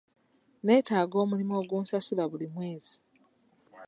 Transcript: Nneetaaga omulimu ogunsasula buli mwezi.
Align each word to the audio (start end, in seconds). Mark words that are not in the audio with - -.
Nneetaaga 0.61 1.15
omulimu 1.23 1.53
ogunsasula 1.61 2.23
buli 2.31 2.47
mwezi. 2.53 2.93